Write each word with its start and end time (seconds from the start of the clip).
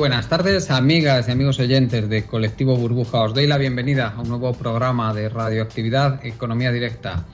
Buenas 0.00 0.30
tardes, 0.30 0.70
amigas 0.70 1.28
y 1.28 1.30
amigos 1.30 1.58
oyentes 1.58 2.08
de 2.08 2.24
Colectivo 2.24 2.74
Burbuja. 2.74 3.20
Os 3.20 3.34
doy 3.34 3.46
la 3.46 3.58
bienvenida 3.58 4.14
a 4.16 4.22
un 4.22 4.30
nuevo 4.30 4.54
programa 4.54 5.12
de 5.12 5.28
radioactividad 5.28 6.24
Economía 6.24 6.72
Directa. 6.72 7.26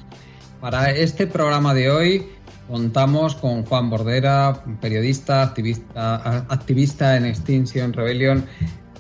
Para 0.61 0.91
este 0.91 1.29
programa 1.29 1.75
de 1.75 1.93
hoy 1.93 2.27
contamos 2.67 3.37
con 3.37 3.65
Juan 3.65 3.89
Bordera, 3.89 4.65
periodista, 4.81 5.43
activista, 5.43 6.45
activista 6.49 7.17
en 7.17 7.27
Extinction 7.27 7.93
Rebellion. 7.93 8.45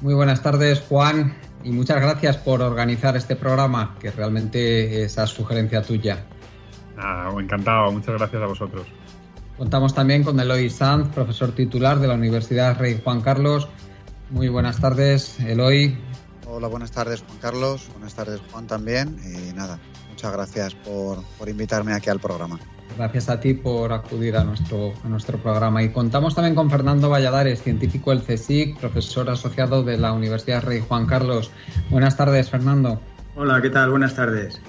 Muy 0.00 0.14
buenas 0.14 0.44
tardes, 0.44 0.84
Juan, 0.88 1.34
y 1.64 1.72
muchas 1.72 2.00
gracias 2.00 2.36
por 2.36 2.62
organizar 2.62 3.16
este 3.16 3.34
programa, 3.34 3.96
que 3.98 4.12
realmente 4.12 5.02
es 5.02 5.18
a 5.18 5.26
sugerencia 5.26 5.82
tuya. 5.82 6.24
Ah, 6.96 7.32
encantado, 7.36 7.90
muchas 7.90 8.14
gracias 8.14 8.40
a 8.40 8.46
vosotros. 8.46 8.86
Contamos 9.58 9.94
también 9.94 10.22
con 10.22 10.38
Eloy 10.38 10.68
Sanz, 10.68 11.08
profesor 11.08 11.52
titular 11.52 11.98
de 11.98 12.06
la 12.06 12.14
Universidad 12.14 12.78
Rey 12.78 13.00
Juan 13.02 13.22
Carlos. 13.22 13.68
Muy 14.28 14.48
buenas 14.48 14.80
tardes, 14.80 15.40
Eloy. 15.40 15.96
Hola, 16.46 16.68
buenas 16.68 16.90
tardes, 16.90 17.22
Juan 17.26 17.38
Carlos. 17.38 17.88
Buenas 17.92 18.14
tardes, 18.14 18.40
Juan, 18.52 18.66
también. 18.66 19.16
Y 19.24 19.54
nada, 19.54 19.78
muchas 20.10 20.30
gracias 20.30 20.74
por, 20.74 21.22
por 21.38 21.48
invitarme 21.48 21.94
aquí 21.94 22.10
al 22.10 22.20
programa. 22.20 22.58
Gracias 22.98 23.30
a 23.30 23.40
ti 23.40 23.54
por 23.54 23.92
acudir 23.94 24.36
a 24.36 24.44
nuestro, 24.44 24.92
a 25.02 25.08
nuestro 25.08 25.38
programa. 25.38 25.82
Y 25.82 25.88
contamos 25.88 26.34
también 26.34 26.54
con 26.54 26.70
Fernando 26.70 27.08
Valladares, 27.08 27.62
científico 27.62 28.10
del 28.10 28.22
CSIC, 28.22 28.78
profesor 28.78 29.30
asociado 29.30 29.82
de 29.82 29.96
la 29.96 30.12
Universidad 30.12 30.62
Rey 30.62 30.84
Juan 30.86 31.06
Carlos. 31.06 31.50
Buenas 31.88 32.16
tardes, 32.16 32.50
Fernando. 32.50 33.00
Hola, 33.34 33.62
¿qué 33.62 33.70
tal? 33.70 33.90
Buenas 33.90 34.14
tardes. 34.14 34.60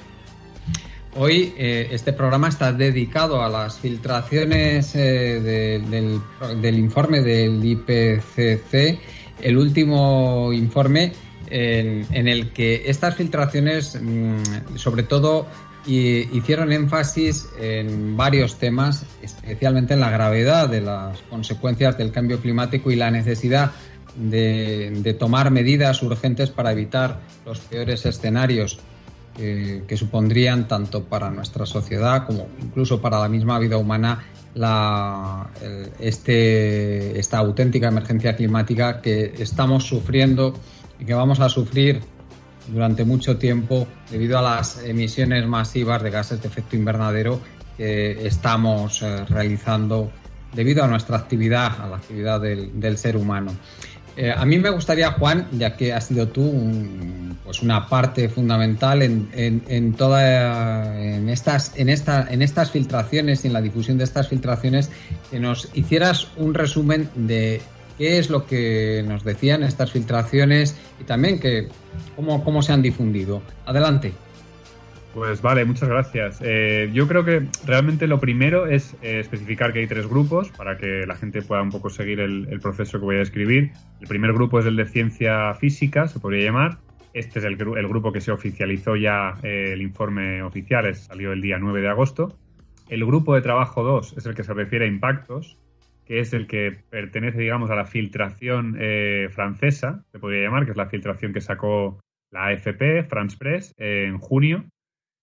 Hoy 1.20 1.52
eh, 1.58 1.88
este 1.90 2.14
programa 2.14 2.48
está 2.48 2.72
dedicado 2.72 3.42
a 3.42 3.50
las 3.50 3.80
filtraciones 3.80 4.94
eh, 4.94 5.42
de, 5.42 6.22
del, 6.62 6.78
informe 6.78 7.22
del 7.22 7.60
IPCC, 7.66 9.00
el 9.42 9.58
último 9.58 10.54
informe 10.54 11.14
en, 11.50 12.28
el 12.28 12.54
que 12.54 12.84
estas 12.86 13.16
filtraciones, 13.16 14.00
mmm, 14.00 14.76
sobre 14.76 15.02
todo, 15.02 15.48
hicieron 15.88 16.72
énfasis 16.72 17.48
en 17.60 18.16
varios 18.16 18.60
temas, 18.60 19.04
especialmente 19.24 19.96
en 19.96 20.02
la 20.02 20.12
gravedad 20.12 20.70
de 20.70 20.82
las 20.82 21.20
consecuencias 21.32 21.98
del 21.98 22.12
cambio 22.12 22.40
climático 22.40 22.92
y 22.92 22.96
la 22.96 23.10
necesidad 23.10 23.72
de 24.16 25.16
tomar 25.18 25.50
medidas 25.50 26.04
urgentes 26.04 26.52
para 26.52 26.74
evitar 26.74 27.22
los 27.44 27.60
peores 27.60 28.06
escenarios 28.06 28.80
eh, 29.38 29.84
que 29.88 29.98
supondrían 29.98 30.68
tanto 30.68 31.04
para 31.04 31.30
nuestra 31.30 31.66
sociedad 31.66 32.26
como 32.26 32.48
incluso 32.62 33.02
para 33.02 33.20
la 33.20 33.30
misma 33.30 33.60
vida 33.60 33.78
humana 33.78 34.24
la, 34.56 35.48
este, 36.00 37.20
esta 37.20 37.38
auténtica 37.38 37.88
emergencia 37.90 38.36
climática 38.36 39.02
que 39.02 39.36
estamos 39.38 39.84
sufriendo 39.84 40.54
y 41.00 41.06
que 41.06 41.14
vamos 41.14 41.40
a 41.40 41.50
sufrir 41.50 42.02
durante 42.68 43.06
mucho 43.06 43.38
tiempo 43.38 43.88
debido 44.10 44.40
a 44.40 44.42
las 44.42 44.84
emisiones 44.84 45.46
masivas 45.48 46.02
de 46.02 46.10
gases 46.10 46.42
de 46.42 46.48
efecto 46.48 46.76
invernadero 46.76 47.40
que 47.78 48.26
estamos 48.26 49.02
eh, 49.02 49.26
realizando 49.26 50.12
debido 50.54 50.84
a 50.84 50.88
nuestra 50.88 51.18
actividad, 51.18 51.80
a 51.80 51.88
la 51.88 51.98
actividad 51.98 52.42
del, 52.42 52.80
del 52.80 52.98
ser 52.98 53.16
humano. 53.16 53.52
Eh, 54.16 54.34
a 54.36 54.46
mí 54.46 54.58
me 54.58 54.72
gustaría, 54.72 55.12
Juan, 55.12 55.48
ya 55.52 55.76
que 55.78 55.94
has 55.94 56.08
sido 56.08 56.28
tú 56.28 56.42
un, 56.42 57.27
pues 57.48 57.62
una 57.62 57.88
parte 57.88 58.28
fundamental 58.28 59.02
en, 59.02 59.30
en, 59.32 59.64
en 59.70 61.30
estas, 61.30 61.72
en, 61.78 61.88
esta, 61.88 62.28
en 62.30 62.42
estas 62.42 62.72
filtraciones 62.72 63.46
y 63.46 63.48
en 63.48 63.54
la 63.54 63.62
difusión 63.62 63.98
de 63.98 64.04
estas 64.04 64.28
filtraciones, 64.28 64.92
que 65.32 65.40
nos 65.40 65.70
hicieras 65.74 66.28
un 66.36 66.54
resumen 66.54 67.10
de 67.16 67.62
qué 67.98 68.20
es 68.20 68.30
lo 68.30 68.46
que 68.46 69.02
nos 69.08 69.24
decían 69.24 69.64
estas 69.64 69.94
filtraciones 69.94 70.78
y 71.00 71.06
también 71.06 71.40
que 71.40 71.70
cómo, 72.18 72.44
cómo 72.44 72.62
se 72.62 72.74
han 72.74 72.82
difundido. 72.82 73.42
Adelante. 73.66 74.12
Pues 75.14 75.42
vale, 75.42 75.64
muchas 75.64 75.88
gracias. 75.88 76.40
Eh, 76.44 76.90
yo 76.94 77.08
creo 77.08 77.24
que 77.24 77.48
realmente 77.66 78.08
lo 78.08 78.20
primero 78.20 78.68
es 78.68 78.94
eh, 79.02 79.22
especificar 79.22 79.72
que 79.72 79.80
hay 79.80 79.88
tres 79.88 80.06
grupos 80.06 80.50
para 80.50 80.78
que 80.78 81.06
la 81.08 81.16
gente 81.16 81.42
pueda 81.42 81.62
un 81.62 81.72
poco 81.72 81.90
seguir 81.90 82.20
el, 82.20 82.46
el, 82.52 82.60
proceso 82.60 83.00
que 83.00 83.06
voy 83.06 83.16
a 83.16 83.20
describir. 83.20 83.72
El 84.02 84.08
primer 84.10 84.34
grupo 84.34 84.60
es 84.60 84.66
el 84.66 84.76
de 84.76 84.86
ciencia 84.86 85.56
física, 85.56 86.10
se 86.10 86.20
podría 86.20 86.44
llamar. 86.44 86.78
Este 87.14 87.40
es 87.40 87.46
el, 87.46 87.54
el 87.54 87.88
grupo 87.88 88.12
que 88.12 88.22
se 88.22 88.32
oficializó 88.32 88.96
ya, 88.96 89.36
eh, 89.44 89.72
el 89.74 89.82
informe 89.82 90.44
oficial 90.44 90.86
es, 90.86 91.06
salió 91.06 91.32
el 91.32 91.42
día 91.42 91.58
9 91.58 91.82
de 91.82 91.88
agosto. 91.88 92.38
El 92.90 93.06
grupo 93.06 93.36
de 93.36 93.42
trabajo 93.42 93.84
2 93.84 94.18
es 94.18 94.26
el 94.26 94.36
que 94.36 94.44
se 94.44 94.54
refiere 94.54 94.86
a 94.86 94.88
impactos, 94.88 95.58
que 96.06 96.20
es 96.20 96.34
el 96.34 96.48
que 96.48 96.78
pertenece, 96.90 97.40
digamos, 97.40 97.70
a 97.70 97.76
la 97.76 97.86
filtración 97.86 98.78
eh, 98.80 99.30
francesa, 99.32 100.06
se 100.12 100.20
podría 100.20 100.44
llamar, 100.44 100.66
que 100.66 100.72
es 100.72 100.78
la 100.78 100.88
filtración 100.88 101.34
que 101.34 101.42
sacó 101.42 102.00
la 102.32 102.48
AFP, 102.48 103.04
France 103.04 103.38
Press, 103.38 103.74
en 103.78 104.18
junio 104.18 104.66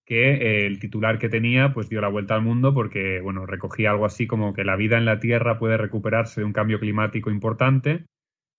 que 0.05 0.33
eh, 0.35 0.67
el 0.67 0.79
titular 0.79 1.19
que 1.19 1.29
tenía 1.29 1.73
pues 1.73 1.89
dio 1.89 2.01
la 2.01 2.09
vuelta 2.09 2.35
al 2.35 2.43
mundo 2.43 2.75
porque 2.75 3.21
bueno 3.21 3.47
recogía 3.47 3.91
algo 3.91 4.05
así 4.05 4.27
como 4.27 4.53
que 4.53 4.65
la 4.65 4.77
vida 4.77 4.99
en 4.99 5.05
la 5.05 5.19
Tierra 5.19 5.59
puede 5.59 5.77
recuperarse 5.77 6.41
de 6.41 6.45
un 6.45 6.53
cambio 6.53 6.79
climático 6.79 7.31
importante 7.31 8.05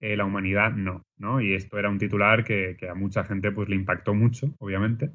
eh, 0.02 0.16
la 0.18 0.26
humanidad 0.26 0.74
no 0.74 1.04
no 1.18 1.42
y 1.42 1.54
esto 1.54 1.80
era 1.80 1.90
un 1.90 1.98
titular 1.98 2.44
que, 2.44 2.76
que, 2.78 2.90
a 2.90 2.96
mucha 2.96 3.24
gente 3.24 3.52
pues 3.52 3.70
le 3.70 3.76
impactó 3.76 4.14
mucho 4.14 4.54
obviamente 4.60 5.12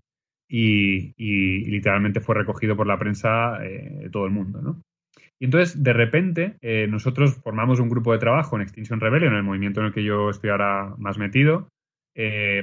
y, 0.48 1.12
y, 1.16 1.64
literalmente 1.66 2.20
fue 2.20 2.34
recogido 2.34 2.76
por 2.76 2.86
la 2.86 2.98
prensa 2.98 3.64
eh, 3.64 4.00
de 4.02 4.10
todo 4.10 4.24
el 4.24 4.32
mundo 4.32 4.60
no 4.62 4.82
y 5.38 5.44
entonces 5.44 5.82
de 5.82 5.92
repente 5.92 6.56
eh, 6.60 6.86
nosotros 6.88 7.36
formamos 7.42 7.80
un 7.80 7.88
grupo 7.88 8.12
de 8.12 8.18
trabajo 8.18 8.56
en 8.56 8.62
Extinction 8.62 9.00
Rebellion 9.00 9.34
el 9.34 9.42
movimiento 9.42 9.80
en 9.80 9.86
el 9.86 9.92
que 9.92 10.04
yo 10.04 10.30
estoy 10.30 10.50
ahora 10.50 10.94
más 10.98 11.18
metido 11.18 11.68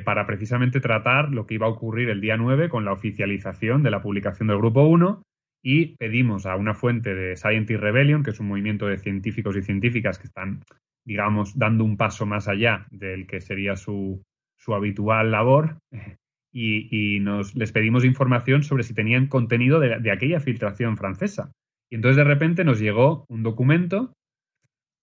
para 0.05 0.27
precisamente 0.27 0.79
tratar 0.81 1.31
lo 1.31 1.47
que 1.47 1.55
iba 1.55 1.65
a 1.65 1.69
ocurrir 1.69 2.09
el 2.09 2.21
día 2.21 2.37
9 2.37 2.69
con 2.69 2.85
la 2.85 2.91
oficialización 2.91 3.81
de 3.81 3.89
la 3.89 4.03
publicación 4.03 4.47
del 4.47 4.59
Grupo 4.59 4.83
1 4.83 5.23
y 5.63 5.97
pedimos 5.97 6.45
a 6.45 6.55
una 6.55 6.73
fuente 6.73 7.13
de 7.13 7.35
Scientist 7.35 7.81
Rebellion, 7.81 8.23
que 8.23 8.31
es 8.31 8.39
un 8.39 8.47
movimiento 8.47 8.87
de 8.87 8.97
científicos 8.97 9.57
y 9.57 9.63
científicas 9.63 10.17
que 10.17 10.27
están, 10.27 10.61
digamos, 11.07 11.57
dando 11.57 11.85
un 11.85 11.97
paso 11.97 12.25
más 12.25 12.47
allá 12.47 12.85
del 12.91 13.25
que 13.25 13.39
sería 13.39 13.77
su, 13.77 14.21
su 14.57 14.75
habitual 14.75 15.31
labor, 15.31 15.79
y, 16.51 17.15
y, 17.15 17.19
nos, 17.19 17.55
les 17.55 17.71
pedimos 17.71 18.03
información 18.03 18.63
sobre 18.63 18.83
si 18.83 18.93
tenían 18.93 19.27
contenido 19.27 19.79
de, 19.79 19.99
de 19.99 20.11
aquella 20.11 20.39
filtración 20.39 20.97
francesa. 20.97 21.51
Y 21.89 21.95
entonces 21.95 22.17
de 22.17 22.23
repente 22.23 22.63
nos 22.63 22.79
llegó 22.79 23.25
un 23.29 23.43
documento 23.43 24.13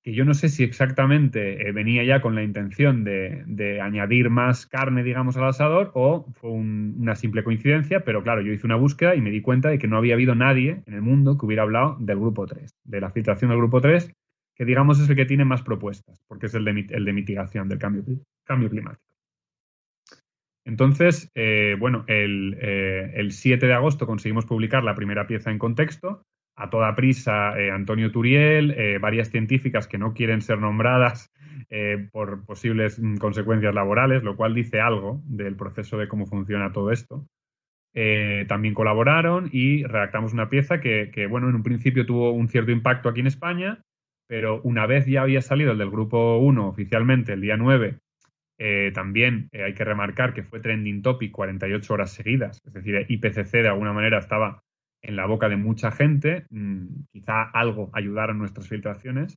que 0.05 0.13
yo 0.13 0.27
no 0.27 0.35
sé 0.35 0.51
si 0.51 0.63
exactamente 0.63 1.67
eh, 1.67 1.73
venía 1.73 2.05
ya 2.05 2.21
con 2.21 2.35
la 2.35 2.43
intención 2.43 3.05
de, 3.05 3.43
de, 3.47 3.81
añadir 3.81 4.29
más 4.29 4.67
carne, 4.67 5.03
digamos, 5.03 5.39
al 5.39 5.49
asador 5.49 5.93
o 5.95 6.27
fue 6.35 6.51
un, 6.51 6.97
una 6.99 7.15
simple 7.15 7.43
coincidencia, 7.43 8.05
pero 8.05 8.23
claro, 8.23 8.43
yo 8.43 8.53
hice 8.53 8.67
una 8.67 8.77
búsqueda 8.77 9.15
y 9.15 9.23
me 9.23 9.31
di 9.31 9.41
cuenta 9.41 9.71
de 9.71 9.79
que 9.79 9.89
no 9.89 9.97
había 9.97 10.13
habido 10.13 10.35
nadie 10.35 10.83
en 10.85 10.93
el 10.93 11.01
mundo 11.01 11.39
que 11.39 11.47
hubiera 11.47 11.63
hablado 11.63 11.97
del 12.01 12.19
grupo 12.19 12.45
3, 12.45 12.71
de 12.85 13.01
la 13.01 13.11
filtración 13.11 13.49
del 13.49 13.59
grupo 13.59 13.81
3, 13.81 14.13
que 14.55 14.65
digamos 14.65 15.01
es 15.01 15.09
el 15.09 15.17
que 15.17 15.27
tiene 15.27 15.45
más 15.45 15.63
propuestas, 15.63 16.23
porque 16.29 16.47
es 16.47 16.55
el 16.55 16.65
de, 16.65 16.87
el 16.91 17.05
de 17.05 17.13
mitigación 17.13 17.69
del 17.69 17.79
cambio, 17.79 18.05
cambio 18.45 18.71
climático. 18.71 19.15
Entonces, 20.67 21.31
eh, 21.35 21.77
bueno, 21.79 22.05
el, 22.07 22.57
eh, 22.61 23.13
el 23.17 23.33
7 23.33 23.67
de 23.67 23.75
agosto 23.75 24.07
conseguimos 24.07 24.47
publicar 24.47 24.83
la 24.83 24.95
primera 24.95 25.27
pieza 25.27 25.51
en 25.51 25.59
contexto, 25.59 26.23
a 26.57 26.71
toda 26.71 26.95
prisa 26.95 27.59
eh, 27.59 27.71
Antonio 27.71 28.13
Turiel, 28.13 28.99
varias 29.01 29.31
científicas 29.31 29.87
que 29.87 29.99
no 29.99 30.15
quieren 30.15 30.41
ser 30.41 30.59
nombradas 30.59 31.31
por 32.13 32.45
posibles 32.45 33.01
mm, 33.01 33.17
consecuencias 33.17 33.75
laborales, 33.75 34.23
lo 34.23 34.37
cual 34.37 34.55
dice 34.55 34.81
algo 34.81 35.21
del 35.25 35.57
proceso 35.57 35.99
de 35.99 36.09
cómo 36.09 36.27
funciona 36.27 36.73
todo 36.73 36.93
esto. 36.93 37.27
también 38.49 38.75
colaboraron 38.75 39.51
y 39.53 39.85
redactamos 39.85 40.33
una 40.33 40.49
pieza 40.49 40.81
que, 40.81 41.27
bueno, 41.29 41.49
en 41.49 41.57
un 41.57 41.63
principio 41.63 42.07
tuvo 42.07 42.31
un 42.33 42.49
cierto 42.49 42.71
impacto 42.71 43.09
aquí 43.09 43.21
en 43.21 43.27
España, 43.27 43.84
pero 44.27 44.61
una 44.63 44.87
vez 44.87 45.07
ya 45.07 45.23
había 45.23 45.43
salido 45.43 45.73
el 45.73 45.79
del 45.79 45.91
grupo 45.91 46.39
1 46.39 46.69
oficialmente, 46.69 47.33
el 47.33 47.41
día 47.41 47.57
9, 47.57 47.99
eh, 48.59 48.93
también 48.95 49.49
eh, 49.53 49.65
hay 49.65 49.75
que 49.75 49.85
remarcar 49.85 50.33
que 50.33 50.45
fue 50.45 50.61
trending 50.61 51.03
topic 51.03 51.33
48 51.33 51.95
horas 51.95 52.13
seguidas, 52.13 52.61
es 52.65 52.73
decir, 52.73 53.05
IPCC 53.09 53.51
de 53.63 53.69
alguna 53.69 53.93
manera 53.93 54.19
estaba 54.19 54.63
en 55.03 55.17
la 55.17 55.27
boca 55.27 55.49
de 55.49 55.57
mucha 55.57 55.91
gente, 55.91 56.47
mm, 56.51 56.87
quizá 57.13 57.43
algo 57.43 57.91
ayudaron 57.93 58.39
nuestras 58.39 58.69
filtraciones. 58.69 59.37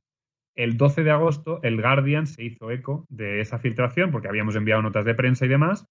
El 0.56 0.76
12 0.76 1.04
de 1.04 1.10
agosto, 1.10 1.60
el 1.62 1.80
Guardian 1.80 2.26
se 2.26 2.42
hizo 2.42 2.70
eco 2.70 3.06
de 3.10 3.40
esa 3.40 3.58
filtración 3.58 4.10
porque 4.10 4.28
habíamos 4.28 4.56
enviado 4.56 4.82
notas 4.82 5.04
de 5.04 5.14
prensa 5.14 5.44
y 5.44 5.48
demás, 5.48 5.84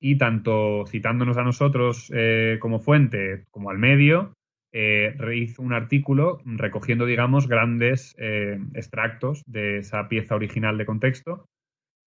y 0.00 0.16
tanto 0.18 0.84
citándonos 0.86 1.36
a 1.36 1.42
nosotros 1.42 2.12
eh, 2.14 2.58
como 2.60 2.78
fuente 2.78 3.44
como 3.50 3.70
al 3.70 3.78
medio, 3.78 4.34
eh, 4.74 5.14
un 5.58 5.72
artículo 5.72 6.40
recogiendo, 6.44 7.06
digamos, 7.06 7.48
grandes 7.48 8.14
eh, 8.18 8.58
extractos 8.74 9.42
de 9.46 9.78
esa 9.78 10.08
pieza 10.08 10.34
original 10.34 10.76
de 10.76 10.86
contexto 10.86 11.46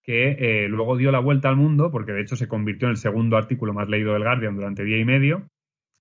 que 0.04 0.38
eh, 0.40 0.68
luego 0.70 0.96
dio 0.96 1.12
la 1.12 1.20
vuelta 1.20 1.50
al 1.50 1.58
mundo, 1.58 1.92
porque 1.92 2.14
de 2.14 2.22
hecho 2.22 2.36
se 2.36 2.48
convirtió 2.48 2.88
en 2.88 2.92
el 2.92 2.98
segundo 2.98 3.36
artículo 3.36 3.74
más 3.74 3.90
leído 3.90 4.14
del 4.14 4.24
Guardian 4.24 4.56
durante 4.56 4.84
día 4.84 5.00
y 5.00 5.06
medio, 5.06 5.48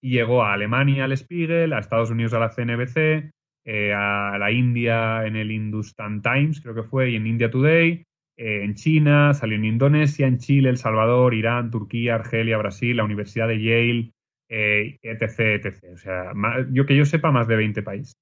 y 0.00 0.10
llegó 0.10 0.44
a 0.44 0.52
Alemania 0.52 1.04
al 1.04 1.16
Spiegel, 1.16 1.72
a 1.72 1.80
Estados 1.80 2.10
Unidos 2.10 2.34
a 2.34 2.38
la 2.38 2.50
CNBC, 2.50 3.32
a 3.94 4.36
la 4.38 4.52
India 4.52 5.26
en 5.26 5.34
el 5.34 5.50
Hindustan 5.50 6.22
Times, 6.22 6.60
creo 6.60 6.76
que 6.76 6.84
fue, 6.84 7.10
y 7.10 7.16
en 7.16 7.26
India 7.26 7.50
Today, 7.50 8.06
eh, 8.38 8.64
en 8.64 8.74
China, 8.74 9.32
salió 9.32 9.56
en 9.56 9.64
Indonesia, 9.64 10.26
en 10.26 10.38
Chile, 10.38 10.68
El 10.68 10.76
Salvador, 10.76 11.34
Irán, 11.34 11.70
Turquía, 11.70 12.16
Argelia, 12.16 12.58
Brasil, 12.58 12.96
la 12.96 13.04
Universidad 13.04 13.48
de 13.48 13.62
Yale, 13.62 14.12
eh, 14.48 14.98
etc, 15.02 15.64
etc. 15.64 15.84
O 15.92 15.96
sea, 15.96 16.32
yo 16.70 16.86
que 16.86 16.96
yo 16.96 17.04
sepa, 17.04 17.30
más 17.30 17.48
de 17.48 17.56
20 17.56 17.82
países. 17.82 18.14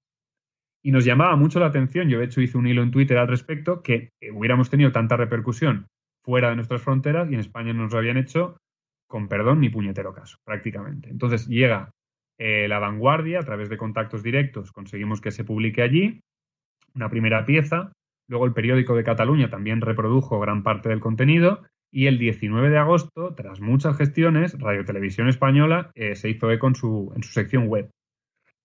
Y 0.82 0.90
nos 0.90 1.04
llamaba 1.04 1.36
mucho 1.36 1.60
la 1.60 1.66
atención, 1.66 2.08
yo 2.08 2.18
de 2.18 2.26
hecho 2.26 2.40
hice 2.40 2.58
un 2.58 2.66
hilo 2.66 2.82
en 2.82 2.90
Twitter 2.90 3.16
al 3.16 3.28
respecto, 3.28 3.82
que 3.82 4.10
hubiéramos 4.32 4.68
tenido 4.68 4.92
tanta 4.92 5.16
repercusión 5.16 5.86
fuera 6.22 6.50
de 6.50 6.56
nuestras 6.56 6.82
fronteras 6.82 7.30
y 7.30 7.34
en 7.34 7.40
España 7.40 7.72
no 7.72 7.84
nos 7.84 7.92
lo 7.92 7.98
habían 7.98 8.16
hecho 8.16 8.56
con 9.08 9.28
perdón 9.28 9.60
ni 9.60 9.70
puñetero 9.70 10.12
caso, 10.12 10.36
prácticamente. 10.44 11.08
Entonces 11.08 11.46
llega 11.46 11.90
eh, 12.38 12.68
la 12.68 12.78
vanguardia, 12.78 13.40
a 13.40 13.44
través 13.44 13.68
de 13.68 13.76
contactos 13.76 14.22
directos 14.22 14.72
conseguimos 14.72 15.20
que 15.20 15.30
se 15.30 15.44
publique 15.44 15.82
allí 15.82 16.20
una 16.94 17.08
primera 17.08 17.44
pieza 17.44 17.92
Luego 18.28 18.46
el 18.46 18.54
periódico 18.54 18.94
de 18.94 19.04
Cataluña 19.04 19.50
también 19.50 19.80
reprodujo 19.80 20.40
gran 20.40 20.62
parte 20.62 20.88
del 20.88 21.00
contenido 21.00 21.62
y 21.94 22.08
el 22.08 22.18
19 22.18 22.70
de 22.70 22.78
agosto, 22.78 23.34
tras 23.36 23.60
muchas 23.60 23.96
gestiones, 23.96 24.58
Radio 24.58 24.84
Televisión 24.84 25.28
Española 25.28 25.92
eh, 25.94 26.16
se 26.16 26.28
hizo 26.28 26.50
eco 26.50 26.66
en 26.66 26.74
su, 26.74 27.12
en 27.14 27.22
su 27.22 27.30
sección 27.30 27.68
web. 27.68 27.88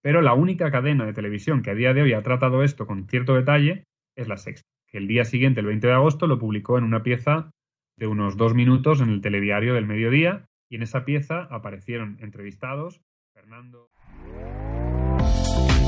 Pero 0.02 0.24
la 0.24 0.34
única 0.34 0.72
cadena 0.72 1.06
de 1.06 1.14
televisión 1.14 1.62
que 1.62 1.70
a 1.70 1.76
día 1.76 1.94
de 1.94 2.02
hoy 2.02 2.14
ha 2.14 2.24
tratado 2.24 2.64
esto 2.64 2.88
con 2.88 3.08
cierto 3.08 3.36
detalle 3.36 3.84
es 4.18 4.28
la 4.28 4.38
Sexta, 4.38 4.68
que 4.88 4.98
el 4.98 5.08
día 5.08 5.26
siguiente, 5.26 5.60
el 5.60 5.68
20 5.68 5.86
de 5.86 5.94
agosto, 5.94 6.26
lo 6.26 6.40
publicó 6.40 6.80
en 6.80 6.86
una 6.86 7.04
pieza 7.04 7.52
de 8.00 8.08
unos 8.08 8.36
dos 8.36 8.56
minutos 8.56 9.00
en 9.00 9.10
el 9.10 9.22
telediario 9.22 9.76
del 9.76 9.86
mediodía 9.86 10.48
y 10.68 10.78
en 10.78 10.82
esa 10.82 11.06
pieza 11.06 11.44
aparecieron 11.52 12.18
entrevistados 12.22 13.00
Fernando. 13.36 13.89